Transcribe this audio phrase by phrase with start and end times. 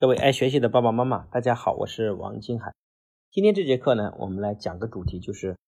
[0.00, 2.72] 各位爱学习的爸爸妈妈，大家好，我是王金海。
[3.30, 5.58] 今天这节课呢，我们来讲个主题，就是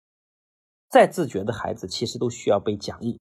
[0.88, 3.20] 再自觉的孩子其实都需要被奖励。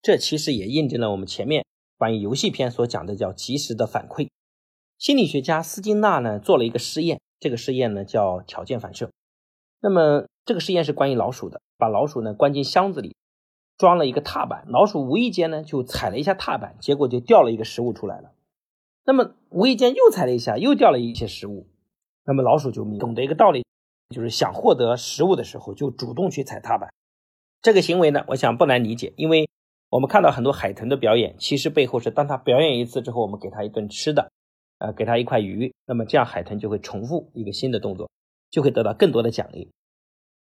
[0.00, 1.66] 这其实也印证了我们前面
[1.98, 4.30] 关于游戏篇所讲的叫及时的反馈。
[4.96, 9.10] 心理学家斯金纳呢做了一个实验，这个实验呢叫条件反射。
[9.82, 13.14] 那么这个实验是关于老鼠的，把老鼠呢关进箱子里，
[13.76, 18.32] 装了一个踏板，老鼠无意间呢就踩了一下踏板，结果就掉了一个食物出来了。
[19.06, 21.68] 那么无意间又踩了一下，又掉了一些食物。
[22.24, 23.64] 那么老鼠就懂得一个道理，
[24.10, 26.92] 就是想获得食物的时候就主动去踩踏板。
[27.62, 29.48] 这个行为呢，我想不难理解，因为
[29.90, 34.32] 我们看到很多海豚的表演，其实背后是当它表演一次之后，我们给它一顿吃的，
[34.78, 38.10] 呃，给它一块鱼，那么这样海豚就会重复一个新的动作，
[38.50, 39.70] 就会得到更多的奖励。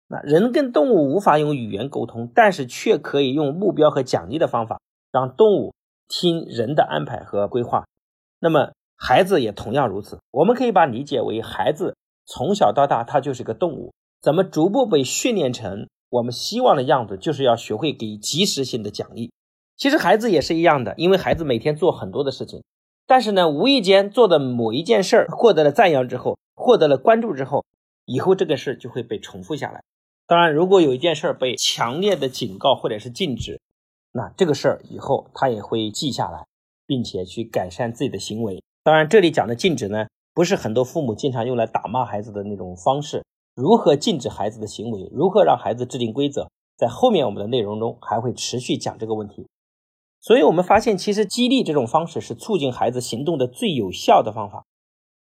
[0.08, 4.80] 那人跟动物无法用语言沟通，但是却可以用目标和奖励的方法
[5.12, 5.74] 让动物
[6.08, 7.86] 听人的安排和规划。
[8.40, 11.96] 那么孩子也同样如此，我们可以把理解为孩子
[12.26, 19.32] 从小到大他就是个动物，怎么逐步被训练成我们希望的样子，就是要学会给及时性的奖励。
[19.76, 22.64] 其实孩子也是一样的，因为孩子每天做很多的事情，
[23.06, 27.64] 但是呢，无意间做的某一件事儿获得了赞扬之后，获得了关注之后，
[28.06, 29.84] 以后这个事就会被重复下来。
[30.26, 33.62] 当然，如果有一件事儿被强烈的警告或者是禁止，
[34.12, 36.46] 那这个事儿以后他也会记下来。
[36.88, 38.64] 并且去改善自己的行为。
[38.84, 43.24] 当然，这里讲的禁止呢，不是很多父母经常用来打骂孩子的那种方式。
[43.54, 45.10] 如何禁止孩子的行为？
[45.12, 46.48] 如何让孩子制定规则？
[46.78, 49.48] 在后面我们的内容中还会持续讲这个问题。
[50.22, 54.66] 所以，我们发现，其实激励这种方式是促进孩子行动的最有效的方法。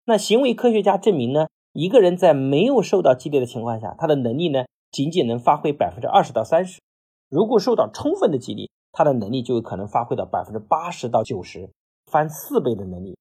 [0.05, 6.81] 那行为科学家证明呢，一个人在没有受到激励的情况下，他的能力呢，仅仅能发挥百分之二十到三十。
[7.29, 11.69] 如果受到充分的激励，他的能力就有可能发挥到百分之八十到九十，
[12.05, 13.17] 翻四倍的能力。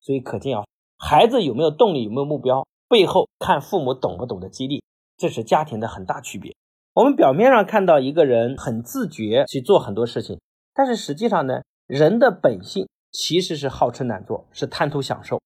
[0.00, 0.64] 所以可见啊，
[0.96, 4.84] 孩子有没有动力，有没有目标，背后看父母懂不懂得激励，
[5.16, 6.54] 这是家庭的很大区别。
[6.94, 10.40] 我们表面上看到一个人很自觉去做很多事情，
[10.72, 15.42] 但是实际上呢，人的本性其实是好吃懒做，是贪图享受。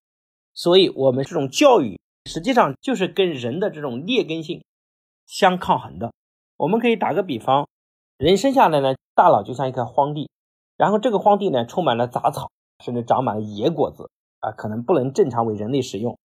[0.53, 4.63] 所以，我们这种教育实际上就是跟人的这种劣根性
[5.27, 6.13] 相抗衡的。
[6.59, 7.67] 我们可以打个比方。
[8.21, 10.29] 人生下来呢，大脑就像一块荒地，
[10.77, 12.51] 然后这个荒地呢充满了杂草，
[12.85, 14.11] 甚至长满了野果子
[14.41, 16.19] 啊，可能不能正常为人类使用。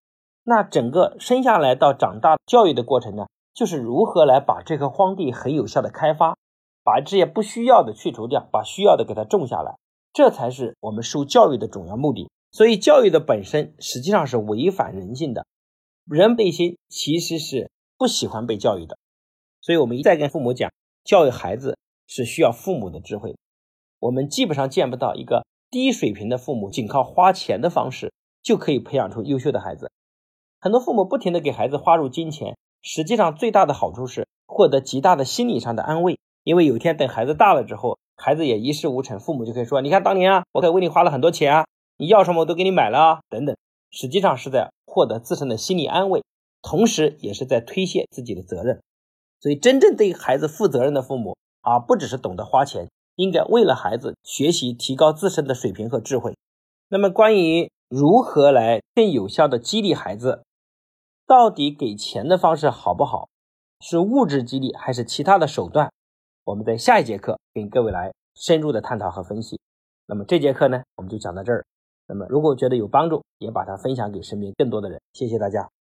[0.43, 6.35] 那整个生下来到长大教育的过程呢，就是如何来把这个荒地很有效的开发，
[6.83, 9.77] 把这些不需要的去除掉，把需要的给它种下来，
[10.11, 12.29] 这才是我们受教育的主要目的。
[12.51, 15.45] 所以教育的本身实际上是违反人性的，
[16.03, 18.97] 人内心其实是不喜欢被教育的。
[19.61, 20.69] 所以我们一再跟父母讲，
[21.05, 21.77] 教育孩子。
[22.07, 23.35] 是需要父母的智慧，
[23.99, 29.91] 我们基本上见不到一个低水平的父母，仅靠花钱的方式就可以培养出优秀的孩子。
[30.59, 41.65] 很多父母不停的给孩子花入金钱，实际上最大的好处是获得极大的心理上的安慰，因为有一天等孩子大了之后，孩子也一事无成，父母就可以说：“你看当年啊，我可为你花了很多钱啊，
[41.97, 43.55] 你要什么我都给你买了啊，等等。”
[43.91, 46.23] 实际上是在获得自身的心理安慰，
[46.61, 48.81] 同时也是在推卸自己的责任。
[49.39, 51.35] 所以，真正对孩子负责任的父母。
[51.65, 56.37] 而不只是懂得花钱，应该为了孩子学习，提高自身的水平和智慧。
[56.87, 60.43] 那么，关于如何来更有效的激励孩子，
[61.25, 63.27] 到底给钱的方式好不好？
[63.81, 65.91] 是物质激励还是其他的手段？
[66.43, 69.59] 我们在下一节课跟各位来深入的探讨和分析。
[70.07, 71.65] 那么这节课呢，我们就讲到这儿。
[72.07, 75.01] 那么如果觉得有帮助，也把它分享给身边更多的人。
[75.13, 75.74] 谢谢大家。